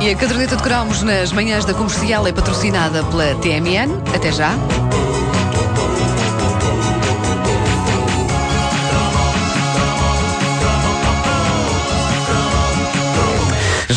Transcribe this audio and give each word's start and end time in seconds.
E 0.00 0.10
a 0.10 0.16
caderneta 0.16 0.54
de 0.54 0.62
cromos 0.62 1.02
nas 1.02 1.32
manhãs 1.32 1.64
da 1.64 1.74
comercial 1.74 2.28
é 2.28 2.32
patrocinada 2.32 3.02
pela 3.04 3.34
TMN. 3.34 3.90
Até 4.14 4.30
já. 4.30 4.52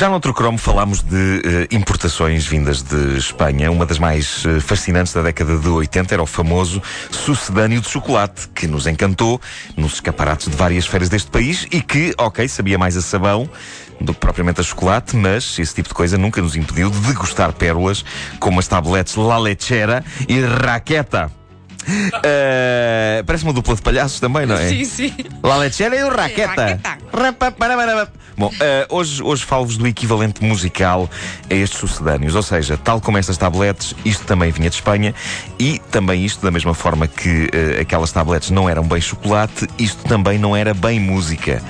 Já 0.01 0.07
no 0.07 0.15
outro 0.15 0.33
cromo 0.33 0.57
falámos 0.57 1.03
de 1.03 1.41
eh, 1.45 1.67
importações 1.69 2.47
vindas 2.47 2.81
de 2.81 3.19
Espanha. 3.19 3.69
Uma 3.69 3.85
das 3.85 3.99
mais 3.99 4.43
eh, 4.47 4.59
fascinantes 4.59 5.13
da 5.13 5.21
década 5.21 5.55
de 5.59 5.67
80 5.67 6.15
era 6.15 6.23
o 6.23 6.25
famoso 6.25 6.81
sucedâneo 7.11 7.79
de 7.79 7.87
chocolate, 7.87 8.47
que 8.47 8.65
nos 8.65 8.87
encantou 8.87 9.39
nos 9.77 9.93
escaparates 9.93 10.47
de 10.47 10.55
várias 10.55 10.87
feiras 10.87 11.07
deste 11.07 11.29
país 11.29 11.67
e 11.71 11.83
que, 11.83 12.15
ok, 12.17 12.47
sabia 12.47 12.79
mais 12.79 12.97
a 12.97 13.01
sabão 13.03 13.47
do 13.99 14.11
que 14.11 14.19
propriamente 14.19 14.59
a 14.59 14.63
chocolate, 14.63 15.15
mas 15.15 15.59
esse 15.59 15.75
tipo 15.75 15.89
de 15.89 15.93
coisa 15.93 16.17
nunca 16.17 16.41
nos 16.41 16.55
impediu 16.55 16.89
de 16.89 16.97
degustar 17.01 17.53
pérolas 17.53 18.03
como 18.39 18.59
as 18.59 18.67
tabletes 18.67 19.15
La 19.15 19.37
Lechera 19.37 20.03
e 20.27 20.41
Raqueta. 20.41 21.31
Eh, 22.23 23.23
parece 23.25 23.43
uma 23.43 23.53
dupla 23.53 23.75
de 23.75 23.81
palhaços 23.81 24.19
também, 24.19 24.45
não 24.45 24.55
é? 24.55 24.69
Sim, 24.69 24.85
sim. 24.85 25.15
La 25.41 25.57
Lechera 25.57 25.95
e 25.95 26.03
o 26.03 26.09
Raqueta. 26.09 26.79
Rapaparabarabap. 27.11 28.20
Bom, 28.37 28.51
eh, 28.59 28.87
hoje, 28.89 29.21
hoje 29.21 29.43
falo-vos 29.43 29.77
do 29.77 29.87
equivalente 29.87 30.43
musical 30.43 31.09
a 31.49 31.53
estes 31.53 31.79
sucedâneos. 31.79 32.35
Ou 32.35 32.41
seja, 32.41 32.77
tal 32.77 33.01
como 33.01 33.17
estas 33.17 33.37
tabletes, 33.37 33.93
isto 34.05 34.25
também 34.25 34.51
vinha 34.51 34.69
de 34.69 34.75
Espanha 34.75 35.13
e 35.59 35.79
também 35.91 36.25
isto, 36.25 36.41
da 36.41 36.51
mesma 36.51 36.73
forma 36.73 37.07
que 37.07 37.49
eh, 37.51 37.81
aquelas 37.81 38.11
tabletes 38.11 38.49
não 38.49 38.69
eram 38.69 38.83
bem 38.83 39.01
chocolate, 39.01 39.67
isto 39.77 40.03
também 40.03 40.37
não 40.37 40.55
era 40.55 40.73
bem 40.73 40.99
música. 40.99 41.61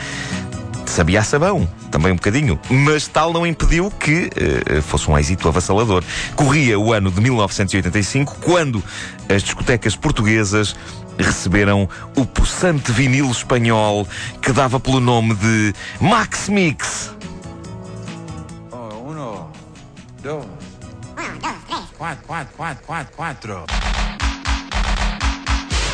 Sabia 0.86 1.24
sabão, 1.24 1.70
também 1.90 2.12
um 2.12 2.16
bocadinho, 2.16 2.60
mas 2.70 3.08
tal 3.08 3.32
não 3.32 3.48
impediu 3.48 3.90
que 3.90 4.30
eh, 4.36 4.82
fosse 4.82 5.10
um 5.10 5.18
êxito 5.18 5.48
avassalador. 5.48 6.04
Corria 6.36 6.78
o 6.78 6.94
ano 6.94 7.10
de 7.10 7.22
1985, 7.22 8.38
quando 8.42 8.84
as 9.30 9.42
discotecas 9.42 9.96
portuguesas 9.96 10.76
receberam 11.22 11.88
o 12.16 12.26
possante 12.26 12.92
vinil 12.92 13.30
espanhol 13.30 14.08
que 14.42 14.52
dava 14.52 14.80
pelo 14.80 15.00
nome 15.00 15.36
de 15.36 15.74
Max 16.00 16.50
Mix. 16.50 17.16
Oh, 18.72 19.10
uno, 19.10 19.52
dos. 20.22 20.46
Quatro, 21.98 22.26
quatro, 22.26 22.54
quatro, 22.58 22.84
quatro, 22.86 23.16
quatro. 23.16 23.66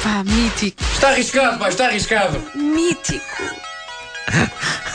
Pá, 0.04 0.24
mítico. 0.24 0.82
Está 0.94 1.10
arriscado, 1.10 1.60
pai, 1.60 1.70
está 1.70 1.88
arriscado. 1.88 2.42
Mítico. 2.56 3.44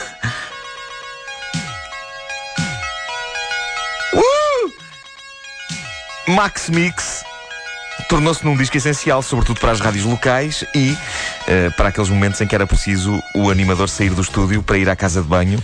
Max 6.28 6.70
Mix 6.70 7.24
tornou-se 8.08 8.44
num 8.44 8.56
disco 8.56 8.76
essencial, 8.76 9.22
sobretudo 9.22 9.60
para 9.60 9.72
as 9.72 9.80
rádios 9.80 10.04
locais 10.04 10.64
e 10.74 10.96
eh, 11.46 11.70
para 11.70 11.88
aqueles 11.88 12.10
momentos 12.10 12.40
em 12.40 12.46
que 12.46 12.54
era 12.54 12.66
preciso 12.66 13.22
o 13.34 13.50
animador 13.50 13.88
sair 13.88 14.10
do 14.10 14.22
estúdio 14.22 14.62
para 14.62 14.78
ir 14.78 14.88
à 14.88 14.96
casa 14.96 15.22
de 15.22 15.28
banho 15.28 15.62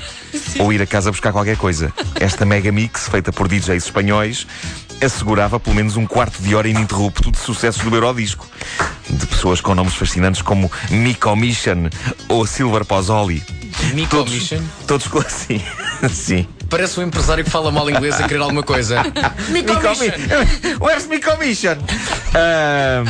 ou 0.59 0.73
ir 0.73 0.81
a 0.83 0.87
casa 0.87 1.11
buscar 1.11 1.33
qualquer 1.33 1.57
coisa. 1.57 1.93
Esta 2.15 2.45
mega 2.45 2.73
mix, 2.73 3.09
feita 3.09 3.33
por 3.33 3.49
DJs 3.49 3.85
espanhóis, 3.85 4.47
assegurava 5.03 5.61
pelo 5.61 5.77
menos 5.77 5.97
um 5.97 6.07
quarto 6.07 6.43
de 6.43 6.55
hora 6.55 6.69
ininterrupto 6.69 7.31
de 7.31 7.39
sucessos 7.39 7.83
do 7.83 7.95
Eurodisco. 7.95 8.47
De 9.09 9.27
pessoas 9.27 9.61
com 9.61 9.75
nomes 9.75 9.95
fascinantes 9.95 10.43
como 10.43 10.71
Nico 10.91 11.35
Mission 11.37 11.89
ou 12.29 12.47
Silver 12.47 12.85
Pozzoli. 12.85 13.58
Mission. 14.31 14.61
Todos 14.87 15.07
com 15.09 15.19
assim. 15.21 15.63
Sim. 16.13 16.47
Parece 16.69 17.01
um 17.01 17.03
empresário 17.03 17.45
que 17.45 17.51
fala 17.51 17.71
mal 17.71 17.89
inglês 17.89 18.21
a 18.21 18.29
querer 18.29 18.41
alguma 18.43 18.63
coisa. 18.63 19.03
Nico 19.51 19.73
Mission. 19.75 20.79
Where's 20.81 21.07
my 21.07 21.21
commission? 21.21 21.77
Ah, 22.35 23.05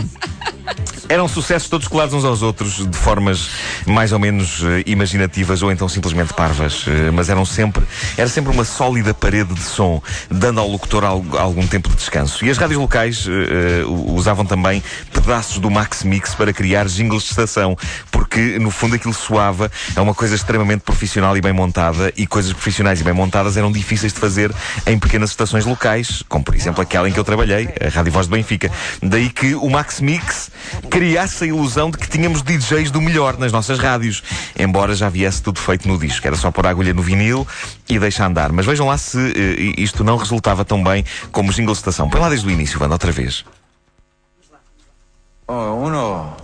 eram 1.09 1.27
sucessos 1.27 1.69
todos 1.69 1.89
colados 1.89 2.15
uns 2.15 2.25
aos 2.25 2.43
outros 2.43 2.87
de 2.89 2.97
formas 2.97 3.51
mais 3.87 4.13
ou 4.13 4.19
menos 4.19 4.63
eh, 4.63 4.83
imaginativas 4.87 5.63
ou 5.63 5.73
então 5.73 5.89
simplesmente 5.89 6.35
parvas, 6.35 6.85
Eh, 6.89 7.11
mas 7.11 7.29
eram 7.29 7.45
sempre 7.45 7.83
era 8.17 8.29
sempre 8.29 8.53
uma 8.53 8.65
sólida 8.65 9.13
parede 9.15 9.55
de 9.55 9.63
som, 9.63 10.03
dando 10.31 10.61
ao 10.61 10.69
locutor 10.69 11.05
algum 11.05 11.67
tempo 11.67 11.89
de 11.89 11.97
descanso. 11.97 12.45
E 12.45 12.51
as 12.51 12.59
rádios 12.59 12.81
locais 12.81 13.27
eh, 13.29 13.85
usavam 13.87 14.45
também 14.45 14.83
pedaços 15.13 15.59
do 15.59 15.71
Max 15.71 16.03
Mix 16.03 16.35
para 16.35 16.53
criar 16.53 16.87
jingles 16.87 17.25
de 17.25 17.31
estação, 17.31 17.77
porque 18.11 18.59
no 18.59 18.71
fundo 18.71 18.95
aquilo 18.95 19.15
soava 19.15 19.71
a 19.95 20.03
uma 20.03 20.15
coisa 20.15 20.35
extremamente 20.35 20.81
profissional 20.81 21.37
e 21.37 21.41
bem 21.41 21.53
montada, 21.53 22.13
e 22.17 22.27
coisas 22.27 22.53
profissionais 22.53 23.01
e 23.01 23.05
bem 23.05 23.13
montadas 23.13 23.57
eram 23.57 23.71
difíceis 23.71 24.13
de 24.13 24.19
fazer 24.19 24.53
em 24.87 24.99
pequenas 24.99 25.31
estações 25.31 25.65
locais, 25.65 26.23
como 26.29 26.45
por 26.45 26.55
exemplo 26.55 26.83
aquela 26.83 27.09
em 27.09 27.13
que 27.13 27.19
eu 27.19 27.25
trabalhei, 27.25 27.69
a 27.81 27.89
Rádio 27.89 28.13
Voz 28.13 28.27
de 28.27 28.33
Benfica. 28.33 28.71
Daí 29.03 29.29
que 29.29 29.55
o 29.55 29.69
Max 29.69 30.01
Mix 30.01 30.51
criasse 30.99 31.45
a 31.45 31.47
ilusão 31.47 31.93
de 31.93 31.97
que 31.97 32.09
tínhamos 32.09 32.43
DJs 32.43 32.91
do 32.91 33.01
melhor 33.01 33.39
nas 33.39 33.53
nossas 33.53 33.79
rádios, 33.79 34.21
embora 34.59 34.97
já 34.97 35.09
viesse 35.09 35.41
tudo 35.41 35.61
feito 35.61 35.87
no 35.87 35.97
disco. 35.97 36.27
Era 36.27 36.35
só 36.35 36.51
pôr 36.51 36.67
a 36.67 36.71
agulha 36.71 36.93
no 36.93 37.03
vinil 37.03 37.47
e 37.89 38.01
deixar 38.01 38.27
andar. 38.27 38.51
Mas 38.51 38.67
vejam 38.67 38.89
lá 38.89 38.99
se 38.99 39.17
eh, 39.17 39.81
isto 39.81 40.03
não 40.03 40.17
resultava 40.17 40.65
tão 40.65 40.83
bem 40.83 41.05
como 41.31 41.51
o 41.51 41.53
jingle 41.53 41.73
de 41.73 41.79
estação. 41.79 42.11
Põe 42.11 42.21
lá 42.21 42.29
desde 42.29 42.49
o 42.49 42.51
início, 42.51 42.83
Wanda, 42.83 42.97
outra 42.97 43.13
vez. 43.13 43.45
Oh, 45.47 45.85
uno, 45.85 46.37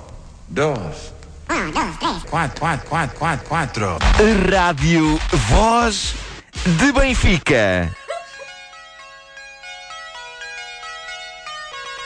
dos. 0.46 1.12
Quatro, 2.30 2.60
quatro, 2.60 2.88
quatro, 2.88 3.18
quatro, 3.18 3.48
quatro. 3.48 3.98
Rádio 4.52 5.20
Voz 5.48 6.14
de 6.64 6.92
Benfica. 6.92 7.92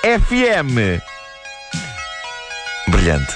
FM. 0.03 1.18
Brilhante. 2.91 3.35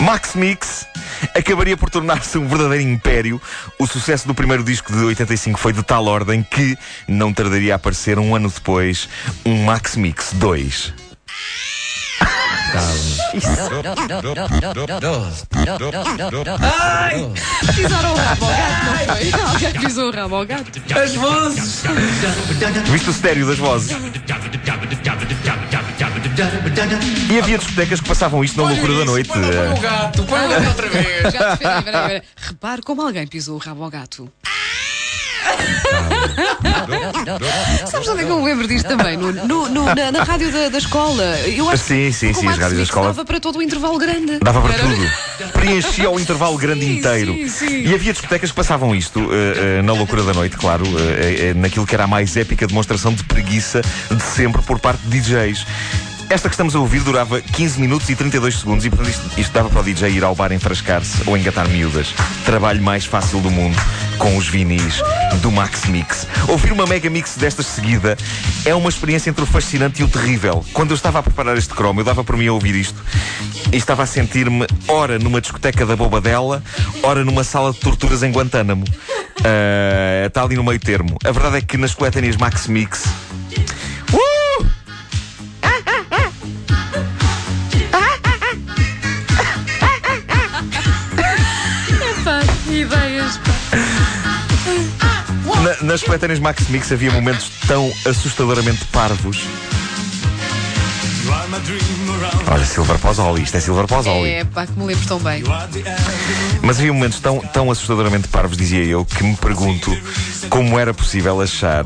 Max 0.00 0.34
Mix 0.34 0.86
acabaria 1.34 1.76
por 1.76 1.88
tornar-se 1.88 2.36
um 2.38 2.48
verdadeiro 2.48 2.82
império. 2.82 3.40
O 3.78 3.86
sucesso 3.86 4.26
do 4.26 4.34
primeiro 4.34 4.64
disco 4.64 4.92
de 4.92 4.98
85 4.98 5.58
foi 5.58 5.72
de 5.72 5.82
tal 5.82 6.06
ordem 6.06 6.42
que 6.42 6.76
não 7.06 7.32
tardaria 7.32 7.74
a 7.74 7.76
aparecer 7.76 8.18
um 8.18 8.34
ano 8.34 8.50
depois 8.50 9.08
um 9.44 9.64
Max 9.64 9.96
Mix 9.96 10.32
2. 10.32 10.92
Dos. 15.00 15.46
Pisaram 17.74 18.12
o 18.12 18.16
rabo 18.16 18.44
ao 18.44 18.56
gato, 18.56 18.84
não 18.84 18.96
foi? 18.96 19.40
Alguém 19.40 19.72
pisou 19.72 20.08
o 20.08 20.12
rabo 20.12 20.34
ao 20.34 20.46
gato. 20.46 20.82
As 20.98 21.14
vozes. 21.14 21.82
Viste 22.90 23.08
o 23.08 23.12
estéreo 23.12 23.46
das 23.46 23.58
vozes? 23.58 23.96
E 27.30 27.38
havia 27.38 27.58
discotecas 27.58 28.00
que 28.00 28.08
passavam 28.08 28.42
isto 28.42 28.60
na 28.60 28.68
loucura 28.68 28.94
da 28.98 29.04
noite. 29.04 29.28
Põe 29.28 29.40
o 29.42 29.80
gato, 29.80 30.24
põe 30.24 30.44
o 30.44 30.48
gato 30.48 30.66
outra 30.68 30.88
vez. 30.88 32.24
Repare 32.36 32.82
como 32.82 33.02
alguém 33.02 33.26
pisou 33.26 33.54
o 33.54 33.58
rabo 33.58 33.84
ao 33.84 33.90
gato. 33.90 34.30
Sabes 37.86 38.08
onde 38.08 38.22
é 38.22 38.24
que 38.24 38.30
eu 38.30 38.38
me 38.40 38.44
lembro 38.46 38.66
disto 38.66 38.88
também? 38.88 39.16
No, 39.16 39.30
no- 39.32 39.68
no- 39.68 39.94
na, 39.94 40.10
na 40.10 40.22
rádio 40.24 40.50
da, 40.52 40.68
da 40.68 40.78
escola. 40.78 41.22
Eu 41.40 41.68
acho 41.70 41.84
Sim, 41.84 42.10
sim, 42.10 42.32
que 42.32 42.38
o 42.38 42.40
sim, 42.40 42.48
as 42.48 42.58
rádios 42.58 42.72
da 42.72 42.76
Mix 42.78 42.88
escola. 42.88 43.06
Dava 43.08 43.24
para 43.24 43.40
todo 43.40 43.58
o 43.58 43.62
intervalo 43.62 43.98
grande. 43.98 44.38
Dava 44.42 44.60
para 44.60 44.74
Era- 44.74 44.82
tudo. 44.82 45.52
Preenchia 45.52 46.10
o 46.10 46.18
intervalo 46.18 46.56
grande 46.58 46.84
Sim, 46.84 46.96
inteiro. 46.98 47.32
sim, 47.34 47.48
sim. 47.48 47.82
E 47.82 47.94
havia 47.94 48.12
discotecas 48.12 48.50
que 48.50 48.56
passavam 48.56 48.94
isto 48.94 49.20
eh, 49.32 49.78
eh, 49.78 49.82
na 49.82 49.92
loucura 49.92 50.22
da 50.24 50.32
noite, 50.32 50.56
claro, 50.56 50.84
eh, 50.98 51.50
eh, 51.50 51.54
naquilo 51.54 51.86
que 51.86 51.94
era 51.94 52.04
a 52.04 52.08
mais 52.08 52.36
épica 52.36 52.66
demonstração 52.66 53.12
de 53.14 53.22
preguiça 53.24 53.82
de 54.10 54.22
sempre 54.22 54.62
por 54.62 54.80
parte 54.80 55.00
de 55.06 55.20
DJs. 55.20 55.66
Esta 56.30 56.48
que 56.48 56.54
estamos 56.54 56.74
a 56.74 56.80
ouvir 56.80 57.00
durava 57.02 57.40
15 57.40 57.80
minutos 57.80 58.08
e 58.08 58.16
32 58.16 58.58
segundos 58.58 58.84
e, 58.84 58.90
portanto, 58.90 59.10
isto, 59.10 59.40
isto 59.40 59.52
dava 59.52 59.68
para 59.68 59.80
o 59.80 59.84
DJ 59.84 60.10
ir 60.10 60.24
ao 60.24 60.34
bar 60.34 60.52
enfrascar-se 60.52 61.28
ou 61.28 61.36
engatar 61.36 61.68
miúdas. 61.68 62.12
Trabalho 62.44 62.82
mais 62.82 63.04
fácil 63.04 63.40
do 63.40 63.50
mundo 63.50 63.76
com 64.18 64.36
os 64.36 64.48
vinis 64.48 65.00
do 65.42 65.50
Max 65.50 65.86
Mix. 65.86 66.26
Ouvir 66.48 66.72
uma 66.72 66.86
mega 66.86 67.10
mix 67.10 67.36
destas 67.36 67.66
seguida 67.66 68.16
é 68.64 68.74
uma 68.74 68.88
experiência 68.88 69.30
entre 69.30 69.44
o 69.44 69.46
fascinante 69.46 70.00
e 70.00 70.04
o 70.04 70.08
terrível. 70.08 70.64
Quando 70.72 70.90
eu 70.90 70.94
estava 70.96 71.18
a 71.18 71.22
preparar 71.22 71.56
este 71.56 71.74
cromo, 71.74 72.00
eu 72.00 72.04
dava 72.04 72.24
por 72.24 72.36
mim 72.36 72.46
a 72.46 72.52
ouvir 72.52 72.74
isto 72.74 73.00
e 73.72 73.76
estava 73.76 74.02
a 74.02 74.06
sentir-me, 74.06 74.66
ora 74.88 75.18
numa 75.18 75.40
discoteca 75.40 75.84
da 75.84 75.94
Bobadela, 75.94 76.62
ora 77.02 77.24
numa 77.24 77.44
sala 77.44 77.72
de 77.72 77.80
torturas 77.80 78.22
em 78.22 78.32
Guantánamo. 78.32 78.84
Ah, 79.44 80.26
está 80.26 80.42
ali 80.42 80.56
no 80.56 80.64
meio 80.64 80.80
termo. 80.80 81.16
A 81.24 81.30
verdade 81.30 81.58
é 81.58 81.60
que 81.60 81.76
nas 81.76 81.94
coletâneas 81.94 82.36
Max 82.36 82.66
Mix. 82.66 83.04
Nas 95.84 96.02
coletâneas 96.02 96.38
Max 96.38 96.66
Mix 96.68 96.90
havia 96.90 97.12
momentos 97.12 97.50
tão 97.66 97.92
assustadoramente 98.06 98.84
parvos. 98.86 99.46
Olha, 102.50 102.64
Silver 102.64 102.98
Pozzoli, 102.98 103.42
isto 103.42 103.56
é 103.56 103.60
Silver 103.60 103.86
Pozzoli. 103.86 104.30
É, 104.30 104.44
pá, 104.44 104.66
que 104.66 104.72
me 104.78 104.86
lembro 104.86 105.06
tão 105.06 105.18
bem. 105.20 105.42
Mas 106.62 106.78
havia 106.78 106.92
momentos 106.92 107.20
tão, 107.20 107.38
tão 107.40 107.70
assustadoramente 107.70 108.28
parvos, 108.28 108.56
dizia 108.56 108.84
eu, 108.84 109.04
que 109.04 109.22
me 109.22 109.36
pergunto 109.36 109.90
como 110.48 110.78
era 110.78 110.94
possível 110.94 111.40
achar 111.40 111.84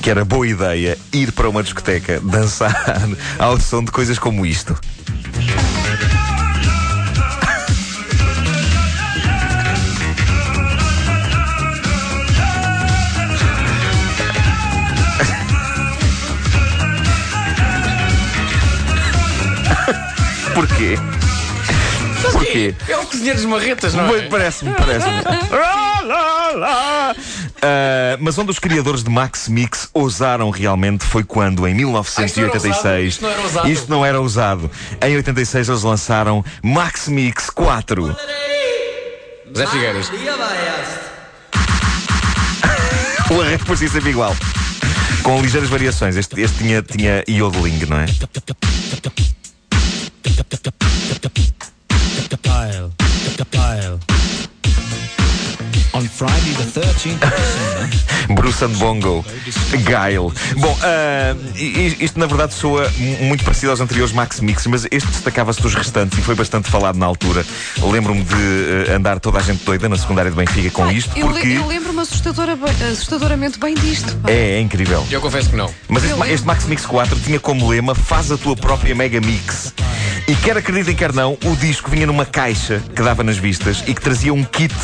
que 0.00 0.10
era 0.10 0.24
boa 0.24 0.46
ideia 0.46 0.98
ir 1.12 1.32
para 1.32 1.48
uma 1.48 1.62
discoteca 1.62 2.20
dançar 2.20 2.74
ao 3.38 3.60
som 3.60 3.84
de 3.84 3.90
coisas 3.90 4.18
como 4.18 4.46
isto. 4.46 4.76
Porquê? 20.82 20.98
Porquê? 22.32 22.74
É 22.88 22.96
o 22.98 23.06
cozinheiro 23.06 23.36
dos 23.36 23.44
marretas, 23.46 23.94
não 23.94 24.06
é? 24.14 24.22
Parece-me, 24.22 24.72
parece-me. 24.74 25.22
Ah, 27.64 28.16
mas 28.18 28.36
onde 28.36 28.50
os 28.50 28.58
criadores 28.58 29.04
de 29.04 29.08
Max 29.10 29.48
Mix 29.48 29.88
ousaram 29.94 30.50
realmente 30.50 31.04
foi 31.04 31.22
quando, 31.22 31.66
em 31.66 31.72
1986, 31.72 33.14
Isto 33.14 33.22
não 33.22 33.30
era 33.30 33.40
ousado. 33.42 33.70
isto 33.70 33.88
não 33.90 34.04
era 34.04 34.20
usado. 34.20 34.70
Em 35.00 35.14
86 35.16 35.68
eles 35.68 35.82
lançaram 35.84 36.44
Max 36.62 37.06
Mix 37.06 37.48
4. 37.50 38.16
Zé 39.56 39.66
Figueiras. 39.68 40.10
O 43.30 43.40
arranjo 43.40 43.64
por 43.64 43.78
si 43.78 43.88
sempre 43.88 44.10
igual. 44.10 44.34
Com 45.22 45.40
ligeiras 45.40 45.70
variações. 45.70 46.16
Este, 46.16 46.40
este 46.40 46.58
tinha, 46.58 46.82
tinha 46.82 47.22
yodeling, 47.28 47.86
não 47.88 47.98
é? 48.00 48.06
Bruce 58.34 58.64
and 58.64 58.70
Bongo. 58.78 59.24
Guile. 59.70 60.32
Bom, 60.56 60.78
ah, 60.82 61.34
i- 61.56 61.96
isto 62.00 62.18
na 62.18 62.26
verdade 62.26 62.54
soa 62.54 62.90
mu- 62.96 63.24
muito 63.24 63.44
parecido 63.44 63.70
aos 63.70 63.80
anteriores 63.80 64.12
Max 64.12 64.40
Mix, 64.40 64.66
mas 64.66 64.86
este 64.90 65.08
destacava-se 65.10 65.60
dos 65.60 65.74
restantes 65.74 66.18
e 66.18 66.22
foi 66.22 66.34
bastante 66.34 66.70
falado 66.70 66.96
na 66.96 67.06
altura. 67.06 67.44
Lembro-me 67.82 68.22
de 68.22 68.34
ah, 68.90 68.96
andar 68.96 69.18
toda 69.20 69.38
a 69.38 69.42
gente 69.42 69.64
doida 69.64 69.88
na 69.88 69.96
secundária 69.96 70.30
de 70.30 70.36
Benfica 70.36 70.70
com 70.70 70.90
isto, 70.90 71.10
Eu, 71.16 71.26
le- 71.28 71.32
porque. 71.34 71.48
eu 71.48 71.66
lembro-me 71.66 72.00
assustadora 72.00 72.58
assustadoramente 72.92 73.58
bem 73.58 73.74
disto. 73.74 74.14
pá. 74.16 74.30
É, 74.30 74.56
é 74.56 74.60
incrível. 74.60 75.06
Eu 75.10 75.20
confesso 75.20 75.50
que 75.50 75.56
não. 75.56 75.70
Mas 75.88 76.04
este, 76.04 76.16
Eu 76.18 76.24
este 76.24 76.46
Max 76.46 76.64
Mix 76.66 76.86
4 76.86 77.18
tinha 77.20 77.40
como 77.40 77.68
lema 77.68 77.94
Faz 77.94 78.30
a 78.30 78.38
tua 78.38 78.56
própria 78.56 78.94
Mega 78.94 79.20
Mix. 79.20 79.72
E 80.28 80.36
quer 80.36 80.56
acreditem, 80.56 80.94
quer 80.94 81.12
não, 81.12 81.36
o 81.44 81.56
disco 81.56 81.90
vinha 81.90 82.06
numa 82.06 82.24
caixa 82.24 82.82
que 82.94 83.02
dava 83.02 83.24
nas 83.24 83.38
vistas 83.38 83.82
e 83.86 83.94
que 83.94 84.00
trazia 84.00 84.32
um 84.32 84.44
kit 84.44 84.74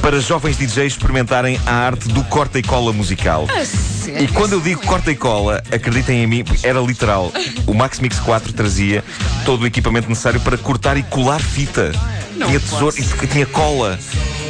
para 0.00 0.18
jovens 0.18 0.56
DJs 0.56 0.94
experimentarem 0.94 1.60
a 1.66 1.72
arte 1.72 2.08
do 2.08 2.24
corta 2.24 2.58
e 2.58 2.62
cola 2.62 2.92
musical. 2.92 3.46
A 3.50 3.64
sério? 3.64 4.24
E 4.24 4.28
quando 4.28 4.54
eu 4.54 4.60
digo 4.60 4.80
corta 4.86 5.10
e 5.12 5.16
cola, 5.16 5.62
acreditem 5.70 6.22
em 6.22 6.26
mim, 6.26 6.44
era 6.62 6.80
literal. 6.80 7.30
O 7.66 7.74
Max 7.74 8.00
Mix 8.00 8.18
4 8.20 8.52
trazia 8.54 9.04
todo 9.44 9.62
o 9.62 9.66
equipamento 9.66 10.08
necessário 10.08 10.40
para 10.40 10.56
cortar 10.56 10.96
e 10.96 11.02
colar 11.02 11.40
fita. 11.40 11.92
tinha 12.34 12.58
tesouro, 12.58 12.96
e 12.98 13.26
tinha 13.26 13.46
cola, 13.46 13.98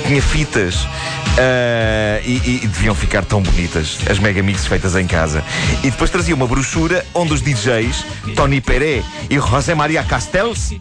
tinha 0.09 0.23
fitas. 0.23 0.89
Ah, 1.39 2.21
e, 2.25 2.63
e- 2.65 2.67
deviam 2.67 2.95
ficar 2.95 3.25
tão 3.25 3.41
bonitas 3.41 3.99
as 4.11 4.19
mega 4.19 4.43
mix 4.43 4.67
feitas 4.67 4.97
em 4.97 5.07
casa. 5.07 5.45
E 5.85 5.91
depois 5.91 6.11
trazia 6.11 6.35
uma 6.35 6.47
brochura 6.47 7.05
onde 7.15 7.33
os 7.35 7.43
DJs 7.43 8.05
Tony 8.35 8.61
Peré 8.61 9.03
e 9.31 9.39
José 9.39 9.75
Maria 9.75 10.03
Castells 10.03 10.73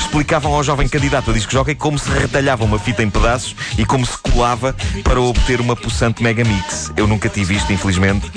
explicavam 0.00 0.54
ao 0.54 0.62
jovem 0.62 0.88
candidato 0.88 1.30
a 1.30 1.34
disco 1.34 1.52
jockey 1.52 1.74
como 1.74 1.98
se 1.98 2.08
retalhava 2.08 2.64
uma 2.64 2.78
fita 2.78 3.02
em 3.02 3.10
pedaços 3.10 3.54
e 3.76 3.84
como 3.84 4.06
se 4.06 4.16
colava 4.18 4.74
para 5.02 5.20
obter 5.20 5.60
uma 5.60 5.76
possante 5.76 6.22
mega 6.22 6.44
mix. 6.44 6.92
Eu 6.96 7.06
nunca 7.06 7.28
tive 7.28 7.56
isto, 7.56 7.70
infelizmente, 7.72 8.30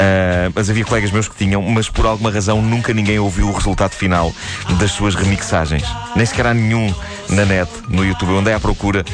ah, 0.00 0.50
mas 0.54 0.68
havia 0.70 0.84
colegas 0.84 1.12
meus 1.12 1.28
que 1.28 1.36
tinham, 1.36 1.62
mas 1.62 1.88
por 1.88 2.06
alguma 2.06 2.30
razão 2.30 2.60
nunca 2.62 2.92
ninguém 2.92 3.18
ouviu 3.18 3.48
o 3.48 3.52
resultado 3.52 3.92
final 3.92 4.32
das 4.78 4.90
suas 4.92 5.14
remixagens. 5.14 5.84
Nem 6.16 6.26
sequer 6.26 6.46
há 6.46 6.54
nenhum 6.54 6.92
na 7.28 7.44
net, 7.44 7.70
no 7.88 8.04
YouTube. 8.04 8.30
Eu 8.30 8.38
andei 8.38 8.54
à 8.54 8.58
procura. 8.58 9.04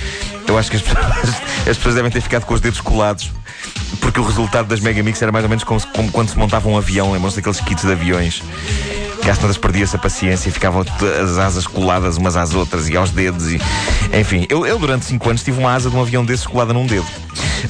Eu 0.48 0.58
acho 0.58 0.70
que 0.70 0.76
as 0.76 0.82
pessoas, 0.82 1.42
as 1.68 1.76
pessoas 1.76 1.94
devem 1.94 2.10
ter 2.10 2.20
ficado 2.20 2.44
com 2.44 2.54
os 2.54 2.60
dedos 2.60 2.80
colados. 2.80 3.30
Porque 4.00 4.20
o 4.20 4.24
resultado 4.24 4.66
das 4.66 4.80
Mega 4.80 5.02
Mix 5.02 5.20
era 5.22 5.32
mais 5.32 5.44
ou 5.44 5.48
menos 5.48 5.64
como, 5.64 5.80
como 5.88 6.10
quando 6.10 6.28
se 6.28 6.38
montava 6.38 6.68
um 6.68 6.76
avião, 6.76 7.12
lembram-se 7.12 7.36
daqueles 7.36 7.60
kits 7.60 7.84
de 7.84 7.92
aviões? 7.92 8.42
Que 9.22 9.30
às 9.30 9.38
tantas 9.38 9.56
perdia-se 9.56 9.96
a 9.96 9.98
paciência 9.98 10.48
e 10.48 10.52
ficavam 10.52 10.84
as 11.22 11.38
asas 11.38 11.66
coladas 11.66 12.16
umas 12.16 12.36
às 12.36 12.54
outras 12.54 12.88
e 12.88 12.96
aos 12.96 13.10
dedos. 13.10 13.50
E... 13.50 13.60
Enfim, 14.12 14.46
eu, 14.48 14.64
eu 14.66 14.78
durante 14.78 15.04
5 15.06 15.28
anos 15.28 15.42
tive 15.42 15.58
uma 15.58 15.72
asa 15.72 15.90
de 15.90 15.96
um 15.96 16.00
avião 16.00 16.24
desses 16.24 16.46
colada 16.46 16.72
num 16.72 16.86
dedo. 16.86 17.06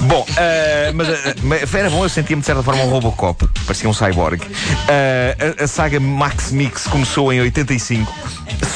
Bom, 0.00 0.26
ah, 0.37 0.93
mas, 0.94 1.08
mas 1.43 1.75
era 1.75 1.88
bom, 1.88 2.05
eu 2.05 2.08
sentia-me 2.08 2.40
de 2.40 2.46
certa 2.46 2.62
forma 2.62 2.82
um 2.82 2.90
Robocop, 2.90 3.49
parecia 3.64 3.88
um 3.88 3.94
cyborg. 3.94 4.43
Ah, 4.88 5.55
a, 5.61 5.64
a 5.64 5.67
saga 5.67 5.99
Max 5.99 6.50
Mix 6.52 6.87
começou 6.87 7.32
em 7.32 7.40
85. 7.40 8.12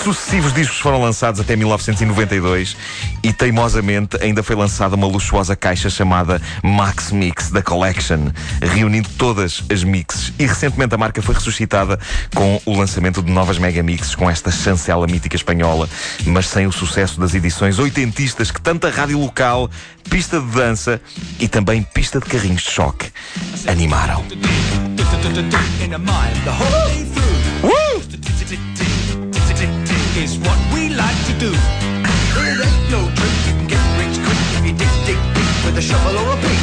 Sucessivos 0.03 0.55
discos 0.55 0.79
foram 0.79 1.03
lançados 1.03 1.41
até 1.41 1.55
1992 1.55 2.77
e 3.23 3.33
teimosamente 3.33 4.17
ainda 4.23 4.43
foi 4.43 4.57
lançada 4.57 4.97
uma 4.97 5.07
luxuosa 5.07 5.55
caixa 5.55 5.91
chamada 5.91 6.41
Max 6.63 7.13
Mix 7.13 7.51
da 7.51 7.63
Collection, 7.63 8.31
reunindo 8.63 9.09
todas 9.19 9.63
as 9.71 9.85
mixes. 9.85 10.33
E 10.39 10.47
recentemente 10.47 10.95
a 10.95 10.99
marca 10.99 11.21
foi 11.21 11.35
ressuscitada 11.35 11.99
com 12.35 12.61
o 12.65 12.77
lançamento 12.77 13.23
de 13.23 13.31
novas 13.31 13.59
mega 13.59 13.83
mixes 13.83 14.15
com 14.15 14.29
esta 14.31 14.51
chancela 14.51 15.07
mítica 15.07 15.37
espanhola, 15.37 15.89
mas 16.25 16.47
sem 16.47 16.67
o 16.67 16.73
sucesso 16.73 17.21
das 17.21 17.35
edições 17.35 17.79
oitentistas 17.79 18.51
que 18.51 18.61
tanta 18.61 18.89
rádio 18.89 19.19
local, 19.19 19.71
pista 20.09 20.41
de 20.41 20.47
dança 20.47 21.01
e 21.39 21.47
também 21.47 21.83
pista 21.83 22.19
de 22.19 22.27
carrinhos 22.27 22.63
de 22.63 22.71
choque 22.71 23.13
animaram. 23.67 24.25
Is 30.21 30.37
what 30.37 30.59
we 30.75 30.91
like 30.91 31.17
to 31.29 31.33
do. 31.39 31.51
There 31.51 32.61
ain't 32.61 32.91
no 32.91 33.09
trick 33.17 33.33
you 33.47 33.55
can 33.57 33.67
get 33.67 33.81
rich 33.97 34.21
quick 34.21 34.37
if 34.53 34.67
you 34.67 34.75
dig, 34.77 34.93
dig, 35.07 35.17
dig 35.33 35.49
with 35.65 35.79
a 35.79 35.81
shovel 35.81 36.15
or 36.19 36.35
a 36.35 36.37
pick. 36.37 36.61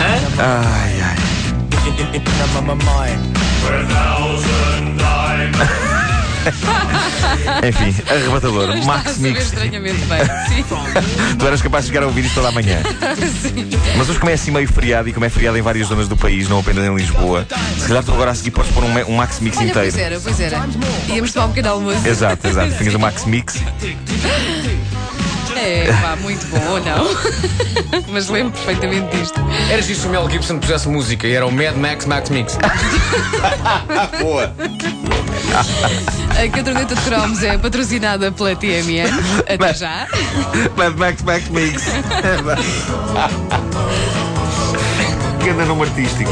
Ai, 0.00 0.18
ai. 0.40 1.14
In, 1.86 1.94
in, 2.00 2.14
in, 2.16 2.22
in 2.26 2.66
my 2.66 2.74
mind. 2.74 3.22
Enfim, 7.66 8.02
arrebatador. 8.10 8.70
A 8.70 8.76
Max 8.84 9.18
Mix. 9.18 9.44
estranhamente 9.44 10.04
bem. 10.06 10.20
Sim. 10.48 10.64
Tu 11.38 11.46
eras 11.46 11.62
capaz 11.62 11.84
de 11.84 11.90
chegar 11.90 12.04
a 12.04 12.06
ouvir 12.06 12.24
isto 12.24 12.34
toda 12.34 12.48
a 12.48 12.52
manhã. 12.52 12.80
Sim. 13.42 13.68
Mas 13.96 14.08
hoje, 14.08 14.18
como 14.18 14.30
é 14.30 14.34
assim 14.34 14.50
meio 14.50 14.68
feriado 14.68 15.08
e 15.08 15.12
como 15.12 15.24
é 15.24 15.28
feriado 15.28 15.56
em 15.56 15.62
várias 15.62 15.88
zonas 15.88 16.08
do 16.08 16.16
país, 16.16 16.48
não 16.48 16.60
apenas 16.60 16.84
em 16.84 16.94
Lisboa, 16.94 17.46
se 17.78 17.86
calhar 17.86 18.04
tu 18.04 18.12
agora 18.12 18.30
a 18.30 18.34
seguir 18.34 18.50
podes 18.50 18.70
pôr 18.72 18.84
um, 18.84 19.12
um 19.12 19.16
Max 19.16 19.40
Mix 19.40 19.56
Olha, 19.58 19.68
inteiro. 19.68 19.92
pois 19.92 19.96
era, 19.96 20.20
pois 20.20 20.40
era. 20.40 20.68
Íamos 21.08 21.32
tomar 21.32 21.46
um 21.46 21.48
pequeno 21.50 21.70
almoço. 21.70 22.06
Exato, 22.06 22.46
exato. 22.46 22.74
Tinhas 22.76 22.94
o 22.94 22.98
Max 22.98 23.24
Mix. 23.24 23.62
É, 25.56 25.90
pá, 26.02 26.16
muito 26.16 26.44
bom, 26.48 26.72
ou 26.72 26.80
não? 26.80 28.04
Mas 28.12 28.28
lembro 28.28 28.52
perfeitamente 28.52 29.16
disto. 29.16 29.40
Era 29.70 29.82
se 29.82 29.94
o 30.06 30.10
Mel 30.10 30.28
Gibson 30.28 30.58
pusesse 30.58 30.88
música 30.88 31.26
e 31.26 31.32
era 31.32 31.46
o 31.46 31.52
Mad 31.52 31.76
Max 31.76 32.04
Max 32.06 32.28
Mix. 32.28 32.58
Boa. 34.20 34.52
A 36.36 36.48
caderneta 36.48 36.94
de 36.94 37.00
cromos 37.02 37.42
é 37.42 37.56
patrocinada 37.56 38.32
pela 38.32 38.56
TMN. 38.56 39.08
Até 39.48 39.74
já. 39.74 40.06
Mad 40.76 40.96
Max 40.96 41.22
Max 41.22 41.48
Mix. 41.48 41.84
Grande 45.44 45.64
nome 45.64 45.82
artístico. 45.82 46.30